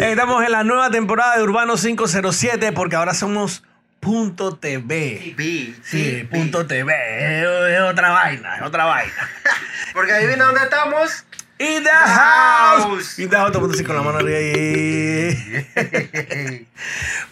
[0.00, 3.64] Estamos en la nueva temporada de Urbano 507 porque ahora somos
[3.98, 5.34] punto TV.
[5.36, 6.92] Vi, Sí, punto TV.
[6.94, 9.30] Es, es otra vaina, es otra vaina.
[9.92, 11.24] Porque adivina dónde estamos.
[11.60, 12.84] In the house.
[12.84, 13.18] house.
[13.18, 16.68] In the house, todo el mundo así con la mano arriba ahí.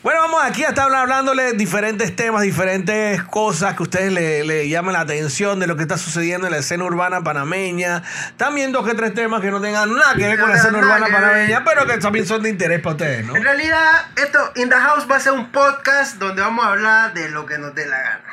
[0.02, 4.68] Bueno, vamos aquí a estar hablándole diferentes temas, diferentes cosas que a ustedes le, le
[4.68, 8.04] llamen la atención de lo que está sucediendo en la escena urbana panameña.
[8.36, 11.08] También dos que tres temas que no tengan nada que ver con la escena urbana
[11.08, 13.34] panameña, pero que también son de interés para ustedes, ¿no?
[13.34, 17.14] En realidad, esto, In the House va a ser un podcast donde vamos a hablar
[17.14, 18.24] de lo que nos dé la gana.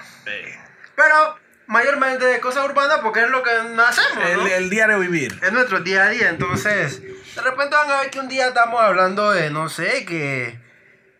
[0.96, 4.46] Pero mayormente de cosas urbanas porque es lo que hacemos, ¿no?
[4.46, 5.40] El, el diario vivir.
[5.42, 8.82] Es nuestro día a día, entonces de repente van a ver que un día estamos
[8.82, 10.60] hablando de, no sé, que,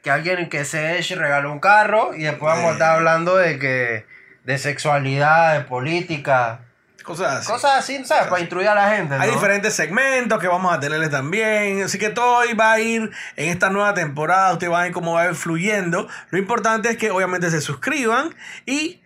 [0.02, 4.06] que alguien que se regaló un carro y después vamos a estar hablando de que
[4.44, 6.60] de sexualidad, de política,
[7.04, 7.52] Cosas así.
[7.52, 8.28] cosas así, ¿sabes?
[8.28, 9.16] Para instruir a la gente.
[9.16, 9.36] Hay ¿no?
[9.36, 11.84] diferentes segmentos que vamos a tenerles también.
[11.84, 14.54] Así que todo va a ir en esta nueva temporada.
[14.54, 16.08] Ustedes van a ver cómo va a ir fluyendo.
[16.30, 18.34] Lo importante es que obviamente se suscriban
[18.66, 19.03] y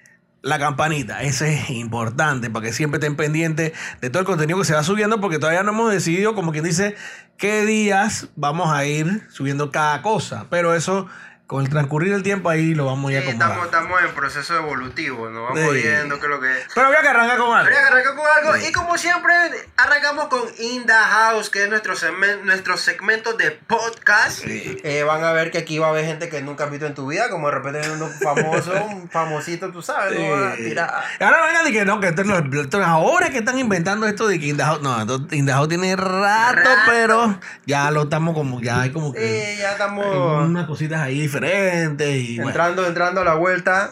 [0.47, 1.21] la campanita.
[1.23, 4.83] Eso es importante para que siempre estén pendientes de todo el contenido que se va
[4.83, 6.95] subiendo porque todavía no hemos decidido, como quien dice,
[7.37, 10.47] qué días vamos a ir subiendo cada cosa.
[10.49, 11.07] Pero eso,
[11.47, 14.53] con el transcurrir del tiempo, ahí lo vamos a ir Sí, estamos, estamos en proceso
[14.57, 15.43] evolutivo, ¿no?
[15.43, 15.81] Vamos Sí.
[15.81, 16.67] viendo qué es lo que es.
[16.75, 17.57] Pero había que arrancar con algo.
[17.59, 18.55] Habría que arrancar con algo.
[18.57, 18.65] Sí.
[18.67, 19.33] Y como siempre,
[19.77, 24.43] arrancamos con In the House, que es nuestro, segmen- nuestro segmento de podcast.
[24.43, 24.77] Sí.
[24.83, 26.93] Eh, van a ver que aquí va a haber gente que nunca has visto en
[26.93, 30.29] tu vida, como de repente uno famoso, un famosito, tú sabes, ¿no?
[30.29, 30.63] Van a Sí.
[30.65, 30.91] tirar.
[31.17, 33.57] Y Ahora vengan de que no, que esto es lo- esto es ahora que están
[33.57, 36.69] inventando esto de que Indahao, no, esto- Indahao tiene rato, Rato.
[36.87, 40.99] pero ya lo estamos como, ya hay como que Sí, ya hay estamos unas cositas
[40.99, 42.49] ahí diferentes y bueno.
[42.49, 43.91] entrando, entrando a la vuelta.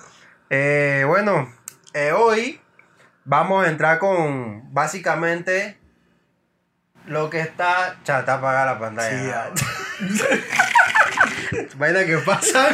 [0.50, 1.54] Eh, bueno,
[1.94, 2.60] eh, hoy
[3.24, 5.78] vamos a entrar con básicamente
[7.06, 7.98] lo que está.
[8.06, 9.52] Ya está apagada la pantalla.
[11.76, 12.70] Vaina que pasa.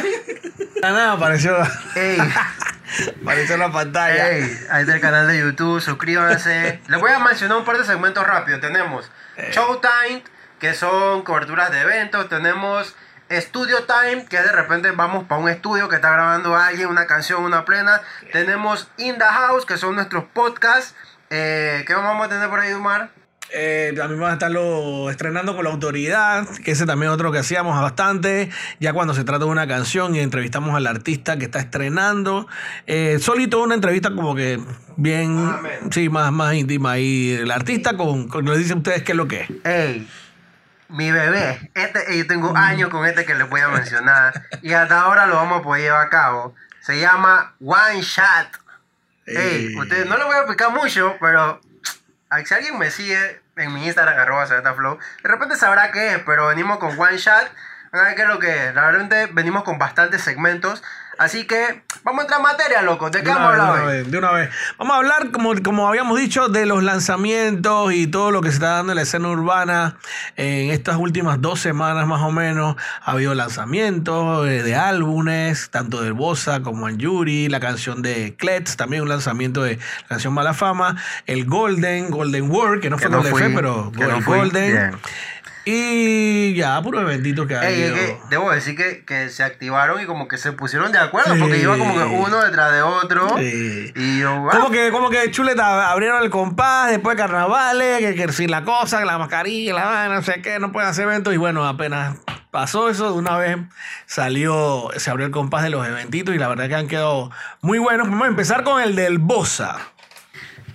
[0.80, 1.56] nada, apareció,
[1.94, 2.18] Ey,
[3.22, 4.30] apareció la pantalla.
[4.30, 6.80] ey, ahí está el canal de YouTube, suscríbanse.
[6.88, 8.60] Les voy a mencionar un par de segmentos rápidos.
[8.60, 9.10] Tenemos
[9.52, 10.24] Showtime,
[10.58, 12.28] que son coberturas de eventos.
[12.28, 12.96] Tenemos
[13.40, 17.42] Studio Time, que de repente vamos para un estudio que está grabando alguien, una canción,
[17.42, 18.00] una plena.
[18.32, 20.94] Tenemos In the House, que son nuestros podcasts.
[21.30, 23.10] Eh, ¿Qué vamos a tener por ahí, Umar?
[23.54, 27.38] Eh, también van a estarlo estrenando con la autoridad, que ese también es otro que
[27.38, 28.48] hacíamos bastante,
[28.80, 32.46] ya cuando se trata de una canción y entrevistamos al artista que está estrenando.
[32.86, 34.58] Eh, solito una entrevista como que
[34.96, 35.50] bien,
[35.90, 36.98] sí, más, más íntima.
[36.98, 39.50] Y el artista con, con le dicen ustedes qué es lo que es.
[39.64, 40.08] Ey,
[40.92, 45.00] mi bebé, este, yo tengo años con este que les voy a mencionar y hasta
[45.00, 46.54] ahora lo vamos a poder llevar a cabo.
[46.80, 48.48] Se llama One Shot.
[49.26, 49.76] Ey, Ey.
[49.76, 51.60] ustedes no lo voy a explicar mucho, pero
[52.44, 56.46] si alguien me sigue en mi Instagram, arroba Flow, de repente sabrá qué es, pero
[56.48, 57.50] venimos con One Shot.
[57.92, 58.74] A ver qué es lo que es.
[58.74, 60.82] Realmente venimos con bastantes segmentos.
[61.18, 63.10] Así que vamos a entrar en materia, loco.
[63.10, 63.96] ¿De qué De vamos a hablar una hoy?
[63.98, 64.50] vez, de una vez.
[64.78, 68.54] Vamos a hablar, como, como habíamos dicho, de los lanzamientos y todo lo que se
[68.54, 69.96] está dando en la escena urbana.
[70.36, 76.00] En estas últimas dos semanas más o menos ha habido lanzamientos eh, de álbumes, tanto
[76.02, 80.54] del Bossa como Anjuri, la canción de Klets, también un lanzamiento de la canción Mala
[80.54, 80.96] Fama,
[81.26, 84.22] el Golden, Golden World, que no Que fue no Golden fui, pero que no el
[84.22, 84.38] fui.
[84.38, 84.72] Golden.
[84.72, 84.98] Bien.
[85.64, 88.06] Y ya, puro eventito que ha Ey, es habido.
[88.06, 91.40] que debo decir que, que se activaron y como que se pusieron de acuerdo, Sí.
[91.40, 93.38] porque iba como que uno detrás de otro.
[93.38, 93.92] Sí.
[93.94, 98.32] Y yo, ah, Como que, como que chuleta, abrieron el compás, después carnavales, que, que
[98.32, 101.32] si la cosa, que la mascarilla, la no sé qué, no pueden hacer eventos.
[101.32, 102.16] Y bueno, apenas
[102.50, 103.56] pasó eso, de una vez
[104.06, 107.30] salió, se abrió el compás de los eventitos y la verdad que han quedado
[107.60, 108.08] muy buenos.
[108.08, 109.76] Vamos a empezar con el del Bosa.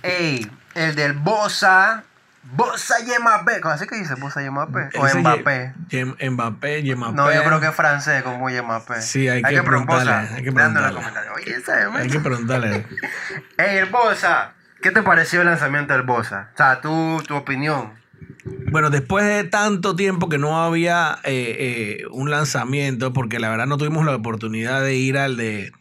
[0.02, 2.04] ey, el del Bosa,
[2.52, 3.60] Bosa Yemapé.
[3.60, 4.88] ¿Cómo así que dice Bosa Yemapé?
[4.98, 5.74] O Mbappé.
[5.90, 7.14] Yem- Yem- Mbappé, Yemapé.
[7.14, 9.00] No, yo creo que es francés como Yemapé.
[9.02, 11.00] Sí, hay que preguntarle, hay que preguntarle.
[11.36, 11.56] Oye,
[11.90, 12.02] man.
[12.02, 12.86] Hay que preguntarle.
[13.58, 14.52] Ey, el Bosa.
[14.82, 16.50] ¿Qué te pareció el lanzamiento del Bosa?
[16.54, 17.92] O sea, tu, tu opinión.
[18.70, 23.66] Bueno, después de tanto tiempo que no había eh, eh, un lanzamiento, porque la verdad
[23.66, 25.72] no tuvimos la oportunidad de ir al de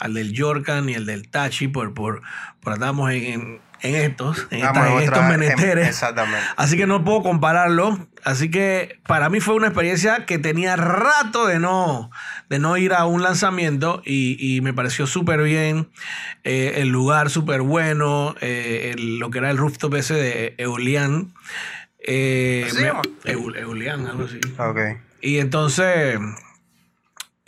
[0.00, 2.22] al del Yorkan y el del Tachi, por, por,
[2.60, 5.88] por andábamos en, en, estos, en, estos menesteres.
[5.88, 6.38] Exactamente.
[6.56, 8.08] Así que no puedo compararlo.
[8.24, 12.10] Así que para mí fue una experiencia que tenía rato de no,
[12.48, 15.88] de no ir a un lanzamiento y, y me pareció súper bien.
[16.44, 21.32] eh, el lugar súper bueno, eh, el- lo que era el rooftop ese de Eolian.
[22.00, 23.02] Eh, ¿Así se me- llama?
[23.24, 24.38] Eul- Eolian, algo así.
[24.58, 24.78] Ok.
[25.20, 26.18] Y entonces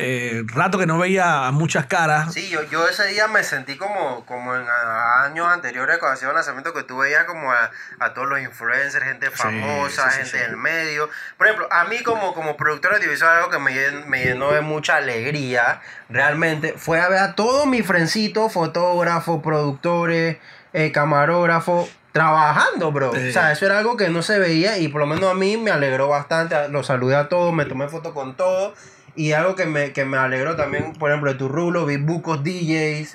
[0.01, 2.33] eh, rato que no veía muchas caras.
[2.33, 6.29] Sí, yo, yo ese día me sentí como, como en a- años anteriores cuando hacía
[6.29, 10.17] el lanzamiento que tú veías como a, a todos los influencers, gente famosa, sí, sí,
[10.23, 10.45] gente sí.
[10.45, 11.11] del medio.
[11.37, 14.61] Por ejemplo, a mí como, como productor audiovisual algo que me, llen- me llenó de
[14.61, 20.37] mucha alegría realmente fue a ver a todo mi frencito, fotógrafo, productores,
[20.73, 23.13] eh, camarógrafo, trabajando, bro.
[23.15, 23.31] Sí.
[23.31, 25.57] O sea, eso era algo que no se veía y por lo menos a mí
[25.57, 26.69] me alegró bastante.
[26.69, 28.79] Los saludé a todos, me tomé foto con todos.
[29.19, 32.45] Y algo que me, que me alegró también, por ejemplo, de tu rulo, vi bucos
[32.45, 33.15] DJs,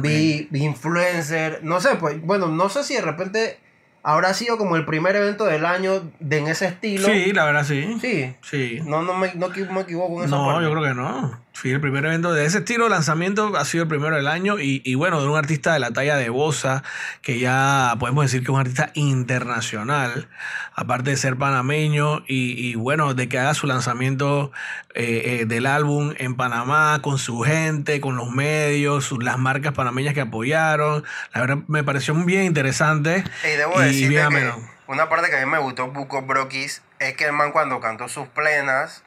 [0.00, 3.58] vi, vi influencer, no sé, pues, bueno, no sé si de repente
[4.02, 7.06] habrá sido como el primer evento del año de en ese estilo.
[7.08, 7.96] Sí, la verdad sí.
[8.00, 8.34] Sí.
[8.42, 8.80] Sí.
[8.84, 10.64] No, no me, no me equivoco en esa No, parte.
[10.64, 11.40] yo creo que no.
[11.62, 14.82] Sí, el primer evento de ese estilo lanzamiento ha sido el primero del año y,
[14.84, 16.82] y bueno, de un artista de la talla de Bosa,
[17.22, 20.28] que ya podemos decir que es un artista internacional,
[20.74, 24.52] aparte de ser panameño y, y bueno, de que haga su lanzamiento
[24.94, 29.72] eh, eh, del álbum en Panamá con su gente, con los medios, sus- las marcas
[29.72, 31.04] panameñas que apoyaron.
[31.32, 33.24] La verdad me pareció bien interesante.
[33.44, 34.52] Y debo y bien que
[34.88, 38.08] una parte que a mí me gustó Buco Brokis es que el man cuando cantó
[38.08, 39.04] sus plenas,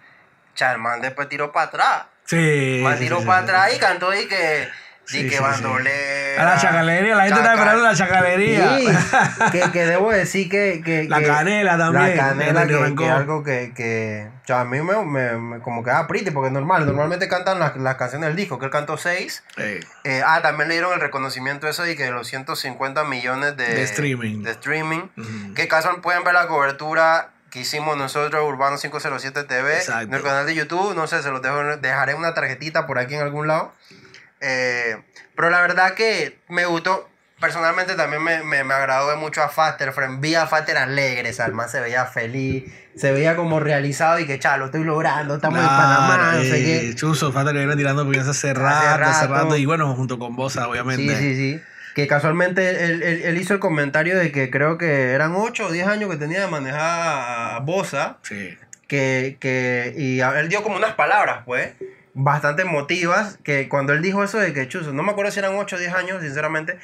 [0.56, 2.04] cha, el man después tiró para atrás.
[2.30, 2.78] Sí.
[2.78, 4.68] El man sí, sí, para atrás y cantó y que,
[5.06, 6.40] Sí, y que bandolera.
[6.40, 8.78] A la chacalería, la gente está esperando la chacalería.
[8.78, 8.88] Sí,
[9.52, 13.10] que, que debo decir que, que- La que- canela también, La canela el que, que
[13.10, 16.48] algo que, que o sea, a mí me, me- me- como que da pretty porque
[16.50, 19.44] es normal, normalmente cantan las, las canciones del disco, que él cantó seis.
[19.58, 23.82] Eh, ah, también le dieron el reconocimiento eso de que los 150 millones de, De
[23.82, 24.44] streaming.
[24.44, 25.02] de streaming.
[25.18, 25.54] Ujú.
[25.56, 30.04] Que caso pueden ver la cobertura que hicimos nosotros, Urbano 507 TV, Exacto.
[30.04, 30.96] en el canal de YouTube.
[30.96, 33.74] No sé, se los dejo, dejaré una tarjetita por aquí en algún lado.
[34.42, 34.98] Eh,
[35.36, 37.08] pero la verdad que me gustó.
[37.40, 40.20] Personalmente también me, me, me agradó mucho a Faster, friend.
[40.20, 42.66] Vi a Faster alegre, man se veía feliz,
[42.98, 46.96] se veía como realizado y que, chalo, estoy logrando, estamos en Panamá, no sé eh,
[47.00, 47.32] qué.
[47.32, 49.44] Falta que viene tirando piezas hace rato, hace rato.
[49.46, 49.56] rato.
[49.56, 51.16] Y bueno, junto con Bosa, obviamente.
[51.16, 51.64] Sí, sí, sí.
[51.96, 55.72] Que casualmente él, él- él hizo el comentario de que creo que eran 8 o
[55.72, 58.18] 10 años que tenía de manejar a Bosa.
[58.24, 58.58] Sí.
[58.88, 61.74] Que, que, y él dio como unas palabras, pues,
[62.14, 63.38] bastante emotivas.
[63.44, 65.80] Que cuando él dijo eso de que chuzo, no me acuerdo si eran 8 o
[65.80, 66.78] 10 años, sinceramente.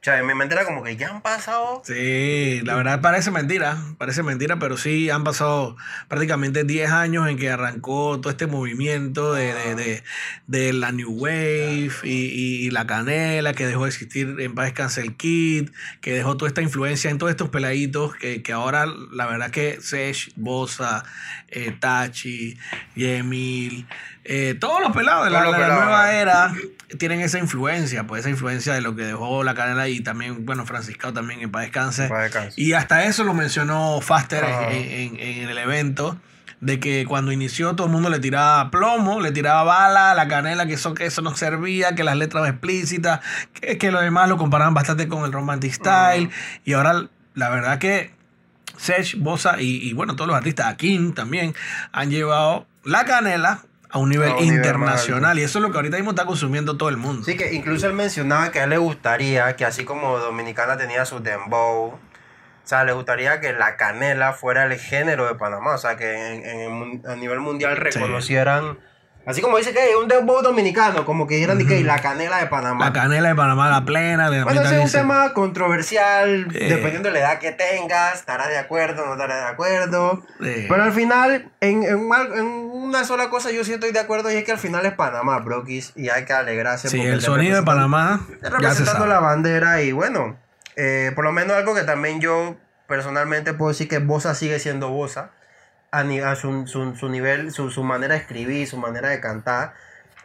[0.00, 1.82] O sea, en mi mente como que ya han pasado.
[1.84, 5.76] Sí, la verdad parece mentira, parece mentira, pero sí han pasado
[6.08, 10.02] prácticamente 10 años en que arrancó todo este movimiento de, de, de,
[10.46, 14.72] de la New Wave y, y- y la canela que dejó de existir en Paz
[14.72, 15.68] Cancel Kid,
[16.00, 19.82] que dejó toda esta influencia en todos estos peladitos que, que ahora la verdad que
[19.82, 21.04] Sesh, Bosa,
[21.48, 22.56] eh, Tachi,
[22.96, 23.86] Yemil,
[24.32, 26.54] eh, todos los pelados de la, nueva era
[26.98, 30.64] tienen esa influencia, pues esa influencia de lo que dejó la canela y también, bueno,
[30.66, 32.08] Franciscao también en paz descanse.
[32.56, 34.70] Y hasta eso lo mencionó Faster en- Ajá.
[34.70, 36.16] en, en- en el evento,
[36.60, 40.66] de que cuando inició todo el mundo le tiraba plomo, le tiraba bala la canela,
[40.66, 43.20] que eso, que eso no servía, que las letras explícitas,
[43.54, 46.28] que, que los demás lo comparaban bastante con el Romantic Style.
[46.64, 48.12] Y ahora, la verdad que
[48.76, 51.54] Sech, Bosa y, y, bueno, todos los artistas, Akin también,
[51.92, 55.38] han llevado la canela a un nivel A un nivel más internacional.
[55.38, 57.24] y eso es lo que ahorita mismo está consumiendo todo el mundo.
[57.24, 61.04] Sí, que incluso él mencionaba que a él le gustaría que así como Dominicana tenía
[61.04, 61.98] su dembow, o
[62.64, 66.46] sea, le gustaría que la canela fuera el género de Panamá, o sea, que en,
[66.46, 68.78] en a nivel mundial reconocieran,
[69.26, 72.46] así como dice que un dembow dominicano, como que dijeran de que la canela de
[72.46, 72.86] Panamá.
[72.86, 74.30] La canela de Panamá, la plena.
[74.30, 76.68] De bueno, ese es un tema controversial, Eh.
[76.68, 80.22] dependiendo de la edad que tengas, estarás de acuerdo, no estarás de acuerdo.
[80.44, 80.66] Eh.
[80.68, 84.36] Pero al final, en, en en una sola cosa yo sí estoy de acuerdo y
[84.36, 86.88] es que al final es Panamá, Brokis, y hay que alegrarse.
[86.88, 90.36] Sí, el sonido de Panamá representando la bandera y bueno,
[90.76, 92.56] eh, por lo menos algo que también yo
[92.88, 95.30] personalmente puedo decir que Bosa sigue siendo Bosa
[95.92, 99.74] a, a su, su- su nivel, su, su manera de escribir, su manera de cantar.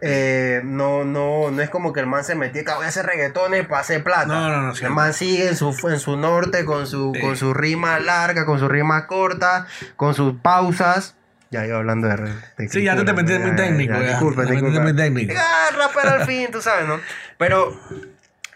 [0.02, 3.06] Eh, no, no, no es como que el man se metió que voy a hacer
[3.06, 4.26] reggaetones para hacer plata.
[4.28, 7.22] No, no, no, El man sigue en su, en su norte con su, Sí.
[7.22, 11.16] con su rima larga, con su rima corta, con sus pausas.
[11.50, 13.94] Ya iba hablando de, de Sí, ya tú te metiste ya, muy ya, técnico.
[13.94, 14.08] ya, ya.
[14.10, 14.84] disculpen, Te metiste disculpen.
[14.84, 15.34] muy técnico.
[15.38, 17.00] Ah, rapper al fin, tú sabes, ¿no?
[17.38, 17.80] Pero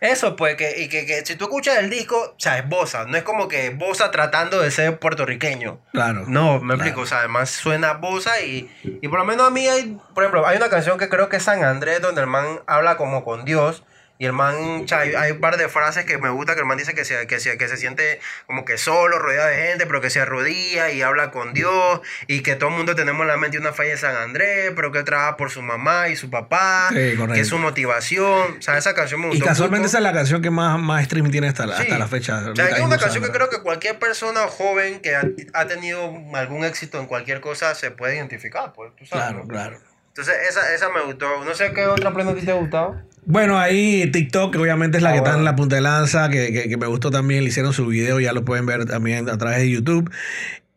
[0.02, 3.06] eso, pues, que, y que, que si tú escuchas el disco, o sea, es Bosa.
[3.06, 5.80] No es como que Bosa tratando de ser puertorriqueño.
[5.92, 6.24] Claro.
[6.28, 6.76] No, me Claro.
[6.76, 7.02] explico.
[7.02, 8.70] O sea, además suena Bosa y,
[9.02, 11.38] y por lo menos a mí hay, por ejemplo, hay una canción que creo que
[11.38, 13.84] es San Andrés, donde el man habla como con Dios.
[14.22, 16.66] Y el man, sea, hay, hay un par de frases que me gusta, que el
[16.66, 19.86] man dice que se, que, se, que se siente como que solo, rodeado de gente,
[19.86, 22.02] pero que se arrodilla y habla con Dios.
[22.28, 24.92] Y que todo el mundo tenemos en la mente una falla de San Andrés, pero
[24.92, 26.90] que trabaja por su mamá y su papá.
[26.90, 28.58] Sí, que es su motivación.
[28.60, 29.46] O sea, esa canción me Y gustó.
[29.46, 29.88] casualmente mucho.
[29.88, 31.84] esa es la canción que más, más streaming tiene hasta la, Sí.
[31.84, 32.40] hasta la fecha.
[32.52, 35.24] O sea, que es una canción que creo que cualquier persona joven que ha,
[35.54, 39.28] ha tenido algún éxito en cualquier cosa se puede identificar, pues, tú sabes.
[39.28, 39.48] Claro, ¿no?
[39.48, 39.80] claro.
[40.10, 41.46] Entonces, esa, esa me gustó.
[41.46, 43.02] No sé qué otra prenda a ti te ha gustado.
[43.26, 46.30] Bueno, ahí TikTok, que obviamente es la Ah, que está en la punta de lanza,
[46.30, 49.30] que, que- que me gustó también, le hicieron su video, ya lo pueden ver también
[49.30, 50.10] a través de YouTube.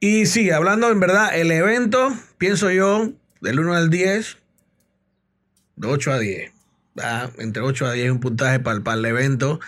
[0.01, 4.39] Y sí, hablando en verdad, el evento, pienso yo, del 1 al 10,
[5.77, 6.53] de 8 a 10.
[6.95, 7.31] ¿Verdad?
[7.39, 9.61] Entre 8 a 10 un puntaje para, el- para el evento.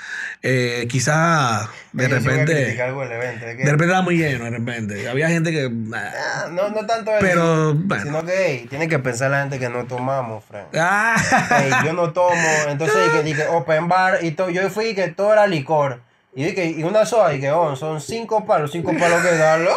[0.42, 3.46] Eh, quizás de repente, algo del evento.
[3.46, 5.08] es que- de repente estaba muy lleno, de repente.
[5.08, 5.70] Había gente que...
[5.94, 6.12] ah,
[6.44, 7.20] Ah, no, no tanto eso.
[7.20, 8.04] Pero, bueno.
[8.04, 10.66] Sino que hey, tiene que pensar la gente que no tomamos, Frank.
[10.78, 11.16] ah,
[11.62, 12.34] Ey, yo no tomo,
[12.68, 16.00] entonces dije, dije open bar y todo, yo fui y que todo era licor.
[16.36, 19.70] Y dije, y una soda, y que oh, son cinco palos, cinco palos que darlo.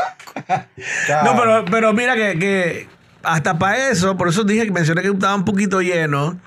[1.23, 2.87] No, pero, pero mira que, que
[3.23, 6.39] hasta para eso, por eso dije que mencioné que estaba un poquito lleno,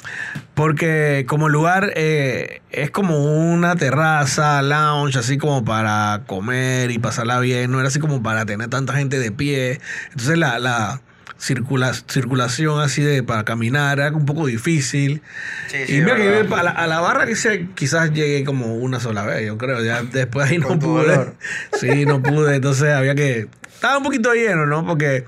[0.55, 7.41] porque como lugar eh, es como una terraza, lounge, así como para comer y pasarla
[7.41, 9.81] bien, no era así como para tener tanta gente de pie.
[10.11, 11.01] Entonces la, la
[11.39, 15.23] circula- circulación así de para caminar era un poco difícil.
[15.69, 18.75] Sí, sí, y mira que a la, a la barra que se, quizás llegué como
[18.77, 19.83] una sola vez, yo creo.
[19.83, 21.07] Ya después ahí no pude.
[21.07, 21.37] dolor.
[21.81, 22.57] Sí, no pude.
[22.57, 23.49] Entonces había que.
[23.73, 24.85] Estaba un poquito lleno, ¿no?
[24.87, 25.25] Porque.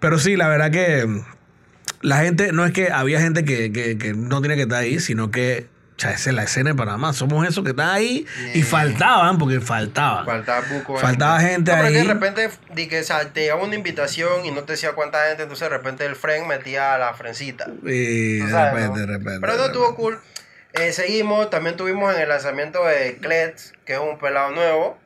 [0.00, 1.08] Pero sí, la verdad que.
[2.04, 2.52] La gente.
[2.52, 5.66] No es que había gente que, que, que no tiene que estar ahí, sino que.
[5.96, 7.12] Esa es la escena de Panamá.
[7.12, 10.26] Somos esos que están ahí y faltaban, porque faltaban.
[10.26, 11.94] Faltaba buco Faltaba gente No, ahí.
[11.94, 15.24] de repente di que, o sea, te llegaba una invitación y no te decía cuánta
[15.28, 17.68] gente, entonces de repente el friend metía a la frencita.
[17.84, 19.06] Y de sabes, repente, ¿no?
[19.06, 19.38] de repente.
[19.40, 20.18] Pero de no estuvo cool.
[20.74, 24.98] Eh, seguimos, también tuvimos en el lanzamiento de Klets, que es un pelado nuevo.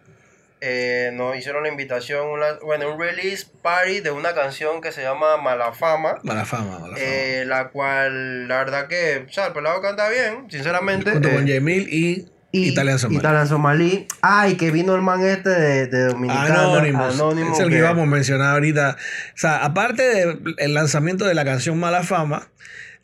[0.60, 5.02] Eh, nos hicieron la invitación, una- bueno, un release party de una canción que se
[5.02, 6.16] llama Mala Fama.
[6.24, 6.98] Mala fama, mala fama.
[6.98, 11.12] eh, la cual, la verdad que, o sea, el pelado canta bien, sinceramente.
[11.12, 13.18] Junto eh, con Yemil y, y Italian Somali.
[13.18, 14.06] Italian Somalí.
[14.20, 16.62] Ay, que vino el man este de, de Dominicana.
[16.62, 17.14] Anonymous.
[17.14, 18.96] Anonymous, es el que que- íbamos a mencionar ahorita.
[18.98, 20.02] O sea, aparte
[20.56, 22.48] del lanzamiento de la canción Mala Fama,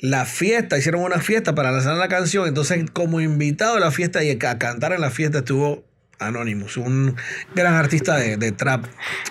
[0.00, 2.49] la fiesta, hicieron una fiesta para lanzar la canción.
[2.49, 5.84] Entonces, como invitado a la fiesta y a cantar en la fiesta estuvo
[6.18, 7.16] Anonymous, un
[7.54, 8.85] gran artista de, de trap.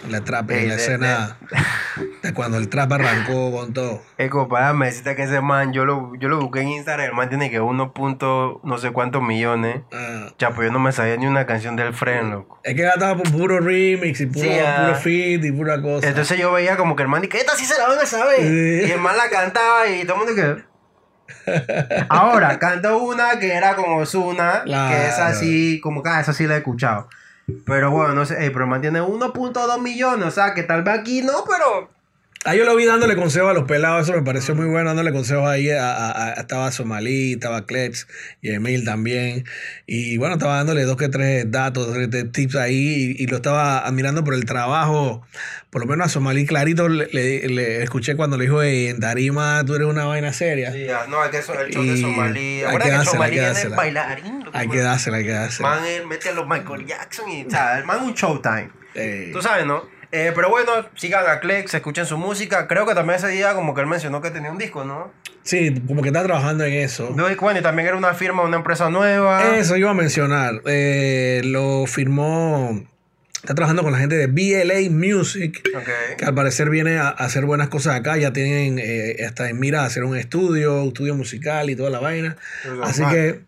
[0.10, 1.38] La trap en la de- escena
[2.22, 4.02] de cuando el trap arrancó con todo.
[4.18, 7.14] Eh, compadre, me deciste que ese man, yo lo, yo lo busqué en Instagram, el
[7.14, 9.82] man tiene que uno punto no sé cuántos millones.
[9.92, 12.60] Ah, pues yo no me sabía ni una canción del Friend, loco.
[12.64, 14.84] es que estaba por puro remix y puro, Sí, ah.
[14.88, 16.08] puro feed y pura cosa.
[16.08, 18.42] Entonces yo veía como que el man dice, esta sí se la van a saber.
[18.42, 18.88] Sí.
[18.88, 20.73] Y el man la cantaba y todo el mundo que...
[22.10, 24.72] Ahora, cantó una que era como Zuna, que
[25.08, 25.24] es Claro.
[25.26, 27.08] así, como que ah, esa sí la he escuchado.
[27.66, 30.84] Pero bueno, no sé, ey, pero el man tiene 1.2 millones, o sea, que tal
[30.84, 31.90] vez aquí no, pero...
[32.46, 35.14] Ah, yo lo vi dándole consejos a los pelados, eso me pareció muy bueno, dándole
[35.14, 35.70] consejos ahí.
[35.70, 38.06] A, a- a- estaba Somalí, estaba Klets
[38.42, 39.46] y Emil también.
[39.88, 43.28] Y bueno, estaba dándole dos que tres datos, dos que tres tips ahí y, y
[43.28, 45.26] lo estaba admirando por el trabajo.
[45.70, 49.00] Por lo menos a Somalí clarito le, le- le escuché cuando le dijo, "Ey, en
[49.00, 50.74] Tarima tú eres una vaina seria.
[50.74, 52.62] Sí, ah, no, es que eso, el show de Somalí.
[52.64, 54.44] Acuérdate que que dársela, Somalí es el bailarín.
[54.52, 55.70] Hay que dársela, hay que dársela.
[55.70, 58.70] Man, él mete a los Michael Jackson y, o sea, el man un showtime.
[59.34, 59.93] Tú sabes, ¿no?
[60.16, 62.68] Eh, pero bueno, sigan a Klex, escuchen su música.
[62.68, 65.12] Creo que también ese día como que él mencionó que tenía un disco, ¿no?
[65.42, 67.10] Sí, como que está trabajando en eso.
[67.10, 69.58] Bueno, y también era una firma, una empresa nueva.
[69.58, 70.62] Eso iba a mencionar.
[70.66, 72.86] Eh, lo firmó.
[73.34, 75.68] Está trabajando con la gente de BLA Music.
[75.76, 76.18] Ok.
[76.20, 78.16] que al parecer viene a, hacer buenas cosas acá.
[78.16, 82.38] Ya tienen eh, hasta en mira hacer un estudio, estudio musical y toda la vaina.
[82.84, 83.42] Así que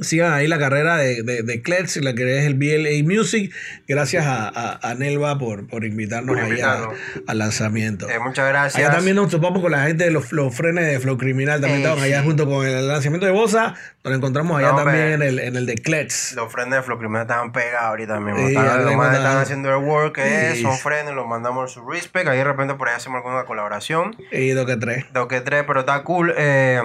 [0.00, 3.52] sigan ahí la carrera de, de, de Klets, la que es el BLA Music.
[3.86, 8.08] Gracias a, a, a Nelva por, por invitarnos Por ahí al lanzamiento.
[8.08, 8.82] Eh, muchas gracias.
[8.84, 11.60] Allá también nos topamos con la gente de los, los frenes de Flow Criminal.
[11.60, 12.26] También Eh, estaban allá sí.
[12.26, 13.74] junto con el lanzamiento de Bosa.
[14.02, 16.32] Nos encontramos allá No, también en el, en el de Klets.
[16.34, 18.48] Los frenes de Flow Criminal estaban pegados ahorita mismo.
[18.48, 19.14] Sí, ya los mandaron.
[19.14, 20.62] están haciendo el work que es, Sí.
[20.62, 22.26] son frenes, los mandamos su respect.
[22.28, 24.16] Ahí de repente por ahí hacemos alguna colaboración.
[24.32, 25.06] Y dos que tres.
[25.12, 26.34] Dos que tres, pero está cool.
[26.36, 26.82] Eh,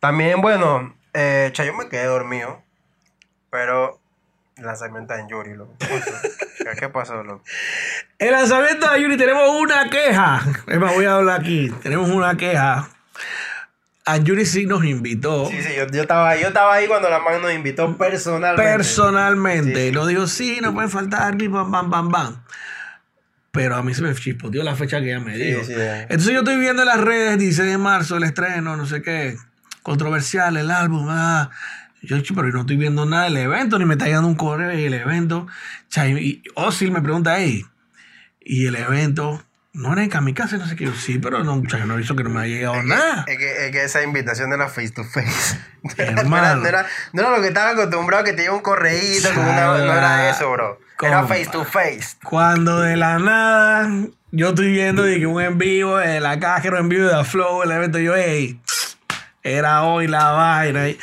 [0.00, 2.62] también, bueno, eh, cha, yo me quedé dormido.
[3.50, 3.98] Pero
[4.56, 5.74] el lanzamiento en Yuri, loco.
[5.78, 6.12] ¿Qué pasó?
[6.80, 7.42] ¿Qué pasó, loco?
[8.18, 10.42] El lanzamiento de Yuri tenemos una queja.
[10.66, 11.70] Es más, voy a hablar aquí.
[11.82, 12.90] Tenemos una queja.
[14.04, 17.18] A Yuri sí nos invitó Sí, sí, yo, yo, estaba, yo estaba ahí cuando la
[17.18, 18.70] man nos invitó personalmente.
[18.72, 19.80] personalmente.
[19.80, 19.92] Sí, sí.
[19.92, 22.44] Nos dijo, sí, no pueden faltar, y bam, bam, bam, bam.
[23.50, 25.64] Pero a mí se me chispoteó la fecha que ella me dijo.
[25.64, 25.72] sí.
[25.74, 29.36] Entonces yo estoy viendo en las redes, dice de marzo, el estreno, no sé qué,
[29.86, 31.48] controversial, el álbum, ah.
[32.02, 34.76] Yo, "Chi, pero no estoy viendo nada del evento, ni me está llegando un correo
[34.78, 35.46] y el evento.
[35.96, 37.64] Y, Osil me pregunta, hey,
[38.40, 40.84] y el evento, no era en Kamikaze, no sé qué.
[40.86, 43.24] Yo, sí, pero no, yo no he visto que no me ha llegado nada.
[43.28, 45.58] Es que, es que esa invitación era face to face.
[46.26, 49.28] No era, no era- no era lo que estaba acostumbrado que te lleva un correíto
[49.34, 50.80] con una, no era eso, bro.
[51.00, 51.28] Era Compa.
[51.34, 52.16] face to face.
[52.24, 53.88] Cuando de la nada
[54.32, 57.24] yo estoy viendo de que un en vivo, de la caja, un en vivo de
[57.24, 58.60] Flow, el evento, yo, hey,
[59.54, 60.88] era hoy la vaina.
[60.88, 60.98] y-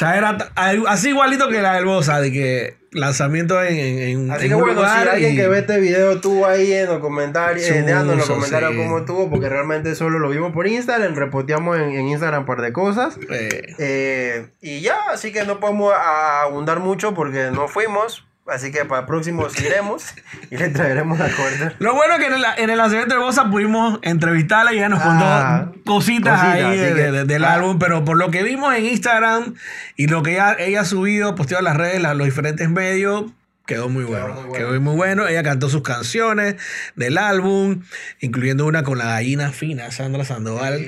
[0.00, 0.44] ya era t-
[0.88, 4.60] así igualito que la del Bosa, de que lanzamiento en, en, Así en que un
[4.62, 7.78] bueno, si lugar alguien y- que ve este video tuvo ahí en los comentarios, eh,
[7.78, 7.86] en
[8.16, 8.76] los comentarios sí.
[8.76, 12.60] cómo estuvo, porque realmente solo lo vimos por Instagram, reposteamos en, en Instagram un par
[12.60, 13.16] de cosas.
[13.30, 18.24] eh, Eh, y ya, así que no podemos abundar mucho porque no fuimos.
[18.46, 20.04] Así que para el próximo iremos
[20.50, 21.72] y le traeremos la corte.
[21.78, 24.90] Lo bueno es que en el, en el lanzamiento de Bosa pudimos entrevistarla y ella
[24.90, 27.54] nos Ah, contó cositas, cositas, ahí así de- que- de- del ah.
[27.54, 29.54] álbum, pero por lo que vimos en Instagram
[29.96, 33.24] y lo que ella, ella ha subido, posteado en las redes, la- los diferentes medios,
[33.66, 34.26] quedó muy bueno.
[34.34, 34.52] muy bueno.
[34.52, 35.26] Quedó muy bueno.
[35.26, 36.56] Ella cantó sus canciones
[36.96, 37.82] del álbum,
[38.20, 40.84] incluyendo una con la gallina fina, Sandra Sandoval.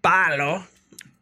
[0.00, 0.64] Palo.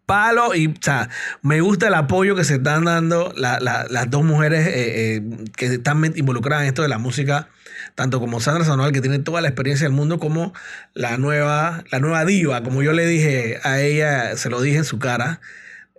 [0.07, 1.09] Palo y, o sea,
[1.43, 5.23] me gusta el apoyo que se están dando la- la- las dos mujeres eh, eh,
[5.57, 7.49] que están involucradas en esto de la música,
[7.97, 10.55] tanto como Sandra Sandoval, que tiene toda la experiencia del mundo, como
[10.95, 14.85] la nueva, la nueva diva, como yo le dije a ella, se lo dije en
[14.85, 15.41] su cara,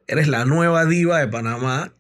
[0.08, 1.92] eres la nueva diva de Panamá,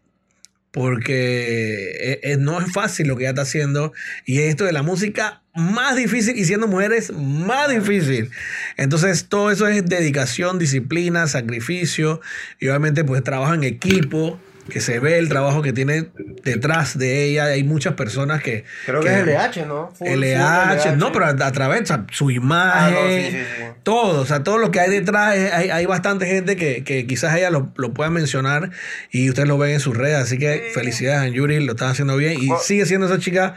[0.77, 3.93] porque eh, eh, no es fácil lo que ella está haciendo,
[4.27, 8.29] y esto de la música más difícil y siendo mujeres más difícil.
[8.77, 12.21] Entonces todo eso es dedicación, disciplina, sacrificio
[12.59, 14.39] y obviamente pues trabajo en equipo,
[14.69, 16.09] que se ve el trabajo que tiene
[16.43, 17.45] detrás de ella.
[17.45, 18.63] Hay muchas personas que...
[18.85, 19.89] Creo que, es LH, ¿no?
[19.95, 23.31] Full, full LH, no, pero a, a través, o sea, su imagen, Ah, no, sí,
[23.31, 23.63] sí, sí.
[23.83, 27.35] todo, o sea, todo lo que hay detrás, hay, hay bastante gente que, que quizás
[27.35, 28.71] ella lo, lo pueda mencionar
[29.11, 32.15] y ustedes lo ven en sus redes, así que felicidades a Yuri, lo están haciendo
[32.17, 32.57] bien y Oh.
[32.59, 33.55] sigue siendo esa chica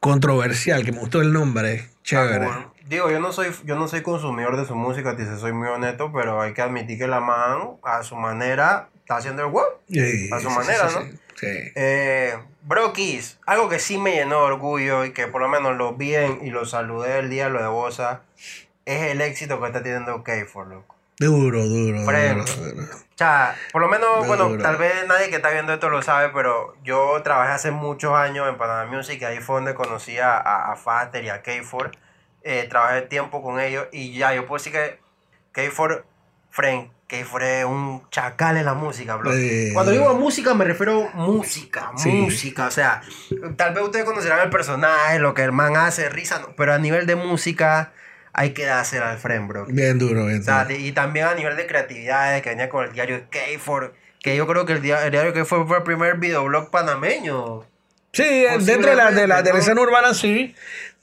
[0.00, 2.46] controversial, que me gustó el nombre, chévere.
[2.46, 2.74] Ah, bueno.
[2.88, 6.10] Digo, yo no soy yo no soy consumidor de su música, te soy muy honesto,
[6.12, 9.80] pero hay que admitir que la man a su manera está haciendo el.
[9.88, 11.02] Sí, A su sí, manera, sí, ¿no?
[11.02, 11.72] sí, sí.
[11.74, 15.94] Eh, Brokis, algo que sí me llenó de orgullo y que por lo menos lo
[15.94, 18.22] vi en- y lo saludé el día de lo de Bosa,
[18.84, 20.94] es el éxito que está teniendo K4, loco.
[21.18, 22.84] Duro, duro, duro, duro.
[22.84, 24.62] O sea, por lo menos, Duro, bueno, duro.
[24.62, 28.48] tal vez nadie que está viendo esto lo sabe, pero yo trabajé hace muchos años
[28.48, 31.90] en Panamá Music, ahí fue donde conocí a, a, Faster y a K4.
[32.42, 34.98] Eh, trabajé tiempo con ellos y ya, yo puedo decir que
[35.52, 36.04] K4,
[36.50, 39.32] Frank, K4 es un chacal en la música, bro.
[39.34, 39.70] Eh.
[39.74, 42.10] Cuando digo música me refiero a música, Sí.
[42.10, 43.02] música, o sea,
[43.56, 46.78] tal vez ustedes conocerán el personaje, lo que el man hace, risa, no, pero a
[46.78, 47.92] nivel de música
[48.32, 49.66] hay que dársela al friend, bro.
[49.66, 50.76] Bien duro, bien O sea, duro.
[50.78, 53.90] y también a nivel de creatividad, que venía con el diario K4,
[54.22, 57.64] que yo creo que el, dia- el diario K4 fue el primer videoblog panameño.
[58.12, 60.54] Sí, dentro de la, de la, de la escena urbana sí,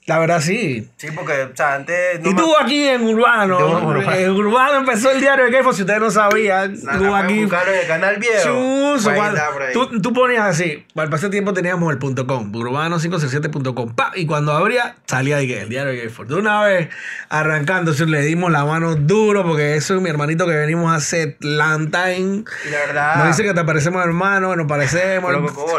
[0.08, 0.88] la verdad sí.
[0.96, 2.20] Sí, porque, o sea, antes...
[2.20, 4.12] no y me- tú aquí en Urbano, en Urbano.
[4.12, 7.86] en Urbano empezó el diario de Kefo, si ustedes no sabían, tú aquí en el
[7.86, 8.96] canal viejo.
[9.04, 9.72] Por ahí.
[9.72, 14.52] tú, tú ponías así, al pasar tiempo teníamos el punto .com, urbano567.com, pa, y cuando
[14.52, 16.28] abría salía el diario de Gayford.
[16.28, 16.88] De una vez
[17.28, 22.44] arrancando, le dimos la mano duro porque eso es mi hermanito que venimos hace time.
[22.66, 23.16] Y la verdad...
[23.16, 25.32] Nos dice que te parecemos hermanos, nos parecemos.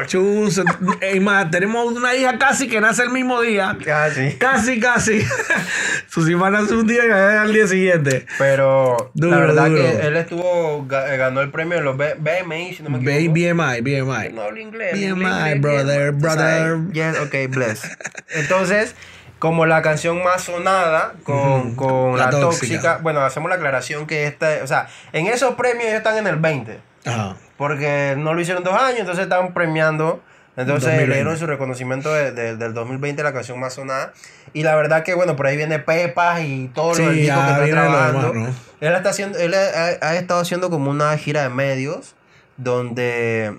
[0.07, 0.63] Chuzo.
[1.01, 3.77] Es más, tenemos una hija casi que nace el mismo día.
[3.91, 4.35] Ah, sí.
[4.37, 5.21] Casi, casi.
[6.07, 8.25] Sus hermanas un día y al día siguiente.
[8.37, 9.81] Pero Duro, la verdad duro.
[9.81, 13.33] que él estuvo, eh, ganó el premio de los B- BMI, si no me equivoco.
[13.33, 14.33] BMI, BMI.
[14.33, 14.93] No hablo inglés.
[14.93, 16.77] BMI, inglés, brother, brother.
[16.91, 17.81] Yes, ok, bless.
[18.35, 18.95] Entonces,
[19.39, 22.73] como la canción más sonada con, con La la, tóxica.
[22.75, 22.97] tóxica.
[23.01, 26.35] bueno, hacemos la aclaración que esta, o sea, en esos premios ellos están en el
[26.35, 27.37] 20, Ajá.
[27.57, 30.21] porque no lo hicieron dos años, entonces están premiando.
[30.61, 31.07] Entonces 2020.
[31.09, 34.13] le dieron su reconocimiento de- de- del 2020, la canción más sonada.
[34.53, 37.65] Y la verdad que, bueno, por ahí viene Pepas y todo Sí, lo que está
[37.65, 38.31] trabajando.
[38.33, 42.15] demás, Él, está haciendo, él ha, ha estado haciendo como una gira de medios
[42.57, 43.57] donde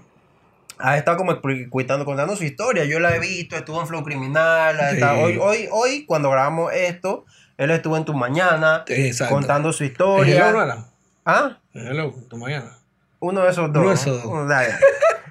[0.78, 2.84] ha estado como cuitando, contando su historia.
[2.84, 4.78] Yo la he visto, estuvo en Flow Criminal.
[4.80, 4.94] ha Sí.
[4.96, 7.24] estado- hoy, hoy, hoy, cuando grabamos esto,
[7.58, 9.34] él estuvo en Tu Mañana exacto.
[9.34, 10.48] contando su ¿Es historia.
[10.48, 10.84] Hello, no era?
[11.24, 11.58] ¿Ah?
[11.74, 12.76] ¿Es Hello, tu mañana.
[13.20, 13.80] Uno de esos dos.
[13.82, 14.48] Uno de esos dos.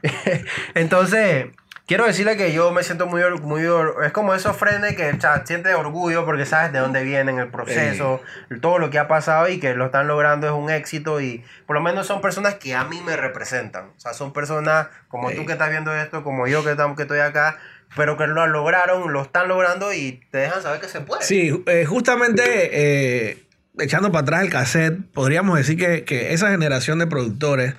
[0.76, 1.48] Entonces,
[1.90, 3.64] quiero decirle que yo me siento muy, muy
[4.06, 7.48] es como esos frenes que o sea, sientes orgullo porque sabes de dónde vienen, el
[7.48, 8.22] proceso,
[8.62, 11.76] todo lo que ha pasado y que lo están logrando es un éxito y por
[11.76, 13.86] lo menos son personas que a mí me representan.
[13.98, 15.36] O sea, son personas como Sí.
[15.36, 17.58] tú que estás viendo esto, como yo que, que estoy acá,
[17.96, 21.24] pero que lo lograron, lo están logrando y te dejan saber que se puede.
[21.24, 23.44] Sí, eh, justamente eh,
[23.80, 27.74] echando para atrás el cassette, podríamos decir que, que esa generación de productores,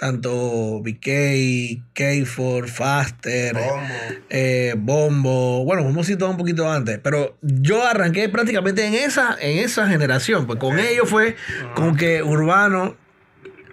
[0.00, 3.94] tanto BK, K4, Faster, Bombo.
[4.30, 9.36] eh, Bombo, bueno, Bombo sí todo un poquito antes, pero yo arranqué prácticamente en esa,
[9.38, 11.36] en esa generación, pues con ellos fue
[11.74, 12.96] con que Urbano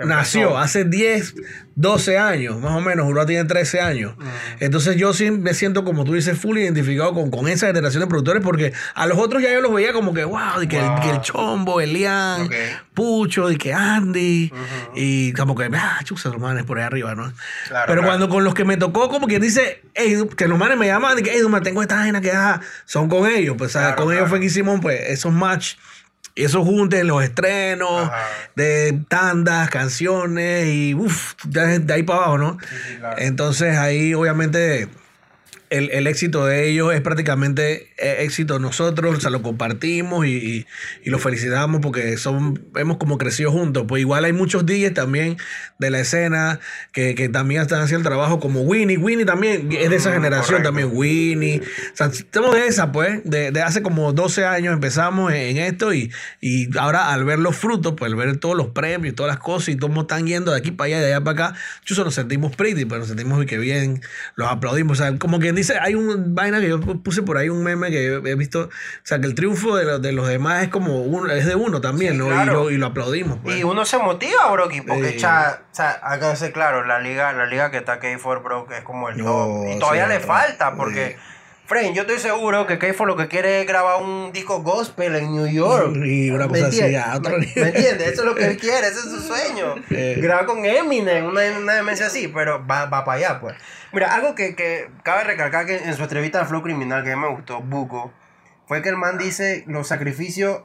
[0.06, 1.36] nació hace 10,
[1.76, 3.06] 12 años, más o menos.
[3.06, 4.16] Uruguay tiene 13 años.
[4.60, 8.08] Entonces yo sí me siento, como tú dices, full identificado con, con esa generación de
[8.08, 11.00] productores porque a los otros ya yo los veía como que, wow, de que, El,
[11.02, 12.50] que el Chombo, Elian.
[12.94, 14.52] Pucho, de que Andy,
[14.96, 17.32] y como que, ah, chusa, los manes por ahí arriba, ¿no?
[17.68, 18.04] Claro, Pero claro.
[18.04, 21.16] cuando con los que me tocó, como que dice, "Ey, que los manes me llaman,
[21.16, 24.30] de que, hey, me tengo esta vaina que ah, son con ellos, pues, con ellos
[24.30, 25.76] fue que hicimos, pues, esos match.
[26.44, 28.28] Esos juntes, los estrenos, Ajá.
[28.56, 32.58] de tandas, canciones y uff, de, de ahí para abajo, ¿no?
[32.62, 33.16] sí, claro.
[33.20, 34.88] Entonces ahí obviamente
[35.70, 40.30] el, el éxito de ellos es prácticamente eh, éxito nosotros, o sea, lo compartimos y,
[40.38, 40.66] y-
[41.04, 43.86] y lo felicitamos porque son, hemos como crecido juntos.
[43.88, 45.38] Pues igual hay muchos DJs también
[45.80, 46.60] de la escena
[46.94, 48.98] que, que también están haciendo el trabajo como Winnie.
[48.98, 50.68] Winnie también es de esa Mm, generación correcto.
[50.70, 51.62] también, Winnie.
[51.62, 55.94] O sea, estamos de esa, pues, de, de hace como 12 años empezamos en esto
[55.94, 59.30] y, y ahora al ver los frutos, pues al ver todos los premios y todas
[59.32, 62.04] las cosas y cómo están yendo de aquí para allá, de allá para acá, chuso,
[62.04, 64.02] nos sentimos pretty, pero nos sentimos que bien,
[64.36, 65.00] los aplaudimos.
[65.00, 67.90] O sea, como quien dice, hay un vaina que yo puse por ahí, un meme
[67.92, 68.70] que he visto, o
[69.04, 71.82] sea, que el triunfo de, los- de los demás es como uno, es de uno
[71.82, 72.28] también, Sí, ¿no?
[72.28, 72.52] claro.
[72.52, 73.40] Y, lo, y lo aplaudimos.
[73.44, 73.58] Pues.
[73.58, 77.46] Y uno se motiva, Broki, porque cha- o sea, acá ser claro, la liga, la
[77.46, 79.68] liga que está K4, bro, que es como el No, top.
[79.76, 81.18] Y todavía sí, le falta, porque.
[81.68, 85.36] Fren, yo estoy seguro que K4 lo que quiere es grabar un disco gospel en
[85.36, 85.98] New York.
[85.98, 87.04] Y una ¿Me cosa así, entiendes?
[87.06, 87.64] a otro ¿Me, nivel.
[87.64, 88.08] me entiendes?
[88.08, 89.76] Eso es lo que él quiere, ese es su sueño.
[89.90, 90.16] Eh.
[90.22, 93.56] Grabar con Eminem, una, una demencia así, pero va, va para allá, pues.
[93.92, 97.16] Mira, algo que, que cabe recalcar que en su entrevista al Flow Criminal, que a
[97.18, 98.14] mí me gustó, Buco,
[98.66, 100.62] fue que el man dice los sacrificios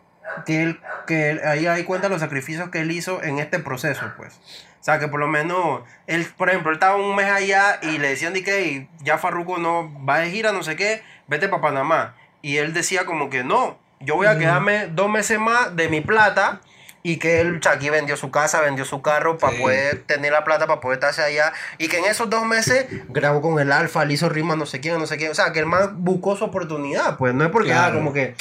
[0.46, 4.34] que él, que ahí hay cuenta los sacrificios que él hizo en este proceso, pues.
[4.80, 7.98] O sea, que por lo menos, él, por ejemplo, él estaba un mes allá y
[7.98, 11.62] le decían de que ya Farruko no va de gira, no sé qué, vete para
[11.62, 12.14] Panamá.
[12.42, 16.00] Y él decía como que no, yo voy a quedarme dos meses más de mi
[16.00, 16.60] plata
[17.04, 19.60] y que él aquí vendió su casa, vendió su carro para Sí.
[19.62, 21.52] poder tener la plata, para poder estarse allá.
[21.78, 24.80] Y que en esos dos meses grabó con el Alfa, le hizo rimas, no sé
[24.80, 25.30] quién, no sé quién.
[25.30, 27.94] O sea, que el man buscó su oportunidad, pues no es porque, ah, Claro.
[27.98, 28.34] como que,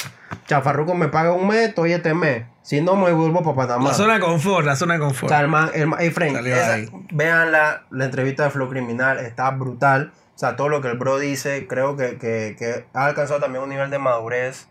[0.46, 2.44] Chafarruco me paga un mes, estoy este mes.
[2.62, 3.88] Si no, me vuelvo para Panamá.
[3.88, 5.30] La zona de confort, la zona de O confort.
[5.32, 6.78] sea, el man, el man- ey, friend, Salió esa-
[7.12, 10.12] vean la, la entrevista de Flow Criminal, está brutal.
[10.34, 13.62] O sea, todo lo que el bro dice, creo que, que, que ha alcanzado también
[13.64, 14.68] un nivel de madurez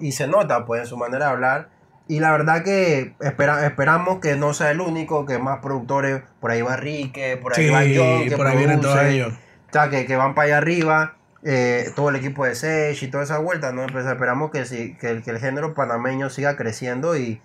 [0.00, 1.68] y se nota, pues, en su manera de hablar.
[2.08, 6.50] Y la verdad que espera, esperamos que no sea el único, que más productores, por
[6.52, 9.34] ahí va Rique, por ahí Sí, va John, que por ahí vienen todos ellos.
[9.68, 13.08] O sea, que, que van para allá arriba, eh, todo el equipo de Sage y
[13.08, 13.86] toda esa vuelta, ¿no?
[13.86, 17.40] Pues esperamos que, que, el, que el género panameño siga creciendo y,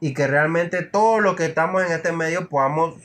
[0.00, 2.96] y que realmente todos los que estamos en este medio podamos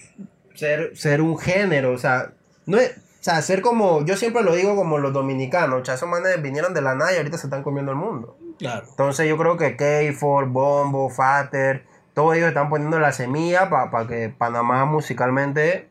[0.53, 2.33] ser, ser un género, o sea,
[2.65, 6.41] no es, o sea, ser como, yo siempre lo digo como los dominicanos, esos manes
[6.41, 8.37] vinieron de la nada y ahorita se están comiendo el mundo.
[8.59, 8.85] Claro.
[8.89, 14.29] Entonces yo creo que K4, Bombo, Fater, todos ellos están poniendo la semilla para que
[14.29, 15.87] Panamá musicalmente.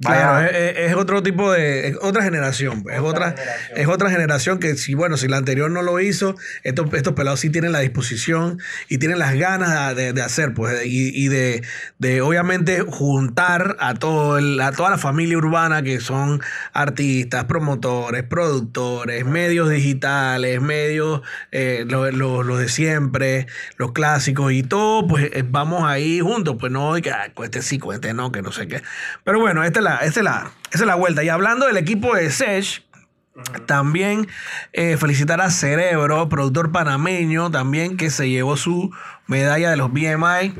[0.00, 1.88] Claro, es, otro tipo de.
[1.88, 2.84] Es otra generación.
[2.92, 3.78] Es Otra generación.
[3.78, 7.40] es otra generación que, si bueno, si la anterior no lo hizo, estos, estos pelados
[7.40, 11.62] sí tienen la disposición y tienen las ganas de, de hacer, pues, y, y de,
[11.98, 18.24] de obviamente juntar a, todo el- a toda la familia urbana que son artistas, promotores,
[18.24, 25.30] productores, medios digitales, medios, eh, los lo, lo de siempre, los clásicos y todo, pues
[25.32, 28.52] eh, vamos ahí juntos, pues no, y que ah, cueste sí, cueste no, que no
[28.52, 28.82] sé qué.
[29.24, 31.22] Pero bueno, esta es la, esta es la, esa es la vuelta.
[31.22, 32.82] Y hablando del equipo de Sech,
[33.66, 34.28] también
[34.72, 38.94] eh, felicitar a Cerebro, productor panameño, también que se llevó su
[39.26, 40.54] medalla de los BMI.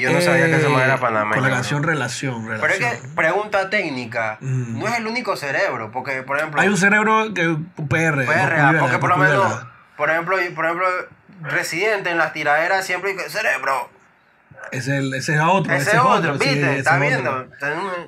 [0.00, 2.46] Yo no sabía que ese man era panameño, Con la canción Relación.
[2.46, 4.78] Pero es que, pregunta técnica, Mm.
[4.78, 7.56] no es el único cerebro, porque por ejemplo, Hay un cerebro que
[7.88, 8.24] PR.
[8.24, 10.86] PRA, Cuyuela, porque por lo menos, por ejemplo, por ejemplo,
[11.42, 13.90] Residente en las tiraderas siempre dice, cerebro,
[14.70, 15.72] Ese, es el- ese es otro.
[15.74, 16.60] ese es otro, sí, ¿viste?
[16.60, 17.48] ese ¿Estás es viendo?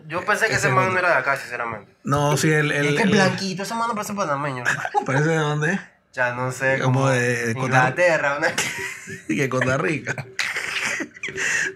[0.06, 0.92] Yo pensé que Ese ese es man otro.
[0.94, 1.92] no era de acá, sinceramente.
[2.04, 2.70] No, sí, el.
[2.72, 4.64] El, es que el- blanquito, ese man no parece panameño.
[5.06, 5.80] Parece de dónde?
[6.12, 8.46] ya no sé, Como como, de- de Costa- Inglaterra, una...
[9.28, 10.14] Y que Costa Rica.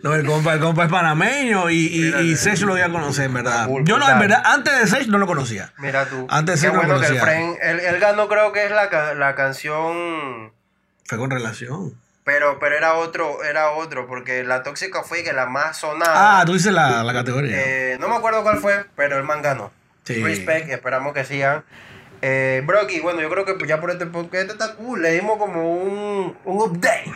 [0.04, 2.36] No, el compa, el compa es panameño y, y, Mira, y mira.
[2.38, 3.68] Sech lo voy a conocer, en verdad.
[3.82, 5.72] Yo no, en verdad, antes de Sech no lo conocía.
[5.78, 6.24] Mira tú.
[6.30, 7.22] Antes Qué sí lo bueno que el conocía.
[7.22, 10.52] Fren, él, él ganó creo que es la, la canción...
[11.04, 11.94] Fue con relación.
[12.28, 16.40] Pero, pero era otro, era otro, porque la tóxica fue que la más sonada.
[16.40, 17.56] Ah, tú dices la, la categoría.
[17.58, 19.72] Eh, no me acuerdo cuál fue, pero el man ganó.
[20.04, 20.22] Sí.
[20.22, 21.64] Respect, esperamos que sigan.
[22.20, 25.00] Eh, Brocky, bueno, yo creo que ya por este podcast este está cool.
[25.00, 27.10] Le dimos como un, un update.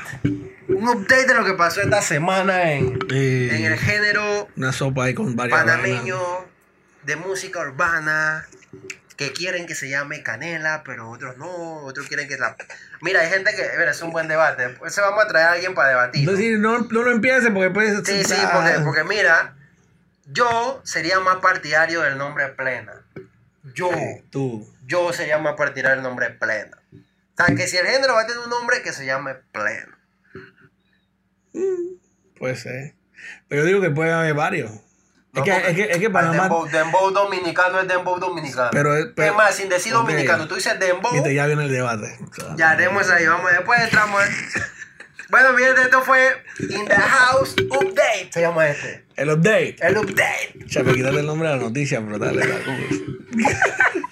[0.69, 3.49] Un update de lo que pasó esta semana en, Sí.
[3.53, 6.47] en el género Una sopa ahí con varias panameño vainas.
[7.03, 8.47] de música urbana.
[9.29, 11.79] Que quieren que se llame Canela, pero otros no.
[11.85, 12.57] Otros quieren que la.
[13.01, 13.63] Mira, hay gente que.
[13.79, 14.77] Mira, es un buen debate.
[14.89, 16.21] Se vamos a traer a alguien para debatir.
[16.21, 18.07] Entonces, no, no lo empieces porque puedes.
[18.07, 19.57] Sí, sí, porque, porque mira,
[20.27, 22.93] Yo sería más partidario del nombre plena.
[23.75, 23.91] Yo,
[24.31, 24.69] Tú.
[24.87, 26.79] yo sería más partidario del nombre plena.
[26.93, 29.97] O sea, que si el género va a tener un nombre que se llame pleno.
[32.39, 32.95] Puede ser.
[33.49, 34.73] Pero yo digo que puede haber varios.
[35.35, 36.43] Es, que, es, que, es que Panamá.
[36.43, 38.69] Dembow, dembow dominicano es dembow dominicano.
[38.71, 41.11] Pero- pero- es más, sin decir dominicano, tú dices dembow.
[41.13, 42.19] Viste, ya viene el debate.
[42.31, 44.23] O sea, Ya haremos ahí, vamos, después entramos.
[45.31, 48.29] bueno, bien, esto fue In the House Update.
[48.31, 49.07] Se llama este.
[49.17, 49.77] El update.
[49.81, 50.55] El update.
[50.67, 52.65] Ya me quitaste el nombre de la noticia, pero dale, dale.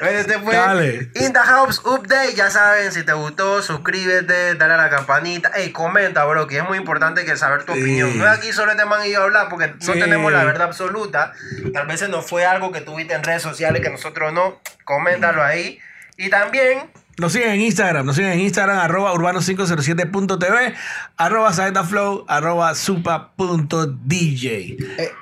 [0.00, 1.10] Bueno, este fue Dale.
[1.14, 2.34] In the House Update.
[2.34, 5.50] Ya saben, si te gustó, suscríbete, dale a la campanita.
[5.54, 7.80] Ey, comenta, bro, que es muy importante que saber tu Sí.
[7.80, 8.16] opinión.
[8.18, 11.32] No es aquí solo este man y yo hablar porque no tenemos la verdad absoluta.
[11.72, 14.60] Tal vez nos fue algo que tuviste en redes sociales que nosotros no.
[14.84, 15.78] Coméntalo ahí.
[16.16, 20.74] Y también Nos siguen en Instagram, nos siguen en Instagram, arroba urbano507.tv,
[21.18, 24.44] arroba saetaflow, arroba supa.dj.
[24.46, 25.12] Eh,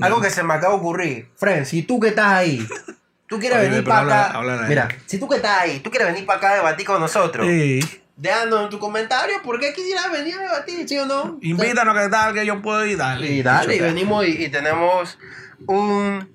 [0.00, 1.28] algo que se me acaba de ocurrir.
[1.36, 2.66] Fren, si tú que estás ahí,
[3.34, 4.38] tú quieres Oye, venir para habla- acá.
[4.38, 4.56] habla.
[4.68, 7.46] Mira, si tú que estás ahí, tú quieres venir para acá a debatir con nosotros.
[7.46, 7.80] Sí.
[8.16, 11.36] Déjanos en tu comentario por qué quisieras venir a debatir, ¿sí o no?
[11.42, 13.26] Invítanos que tal, que yo puedo ir, dale.
[13.26, 15.18] Y dale, y venimos y, y tenemos
[15.66, 16.30] un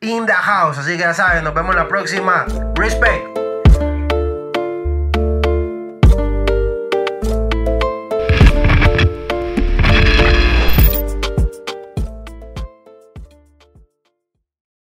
[0.00, 0.76] In the House.
[0.78, 2.44] Así que ya saben, nos vemos la próxima.
[2.74, 3.41] Respect.